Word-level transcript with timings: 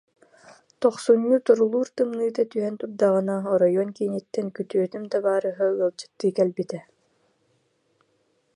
Тохсунньу 0.83 1.35
торулуур 1.45 1.87
тымныыта 1.95 2.43
түһэн 2.53 2.75
турдаҕына 2.81 3.35
оройуон 3.53 3.89
кииниттэн 3.97 4.47
күтүөтүм 4.55 5.03
табаарыһа 5.11 5.67
ыалдьыттыы 5.79 6.29
кэлбитэ 6.37 6.79